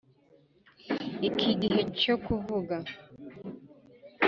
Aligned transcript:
iki 1.29 1.51
gihe 1.61 1.81
cyo 1.99 2.15
kuvuga 2.25 2.75